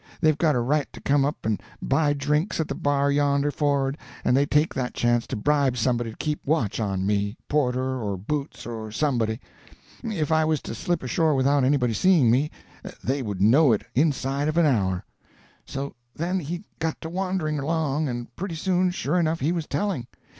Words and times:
They've 0.19 0.35
got 0.35 0.55
a 0.55 0.59
right 0.61 0.91
to 0.93 0.99
come 0.99 1.23
up 1.25 1.45
and 1.45 1.61
buy 1.79 2.13
drinks 2.13 2.59
at 2.59 2.67
the 2.67 2.73
bar 2.73 3.11
yonder 3.11 3.51
forrard, 3.51 3.99
and 4.25 4.35
they 4.35 4.47
take 4.47 4.73
that 4.73 4.95
chance 4.95 5.27
to 5.27 5.35
bribe 5.35 5.77
somebody 5.77 6.09
to 6.09 6.17
keep 6.17 6.39
watch 6.43 6.79
on 6.79 7.05
me—porter 7.05 8.01
or 8.01 8.17
boots 8.17 8.65
or 8.65 8.91
somebody. 8.91 9.39
If 10.03 10.31
I 10.31 10.43
was 10.43 10.59
to 10.63 10.73
slip 10.73 11.03
ashore 11.03 11.35
without 11.35 11.63
anybody 11.63 11.93
seeing 11.93 12.31
me, 12.31 12.49
they 13.03 13.21
would 13.21 13.43
know 13.43 13.73
it 13.73 13.83
inside 13.93 14.47
of 14.47 14.57
an 14.57 14.65
hour." 14.65 15.05
So 15.67 15.93
then 16.15 16.39
he 16.39 16.63
got 16.79 16.99
to 17.01 17.09
wandering 17.09 17.59
along, 17.59 18.09
and 18.09 18.35
pretty 18.35 18.55
soon, 18.55 18.89
sure 18.89 19.19
enough, 19.19 19.39
he 19.39 19.51
was 19.51 19.67
telling! 19.67 20.07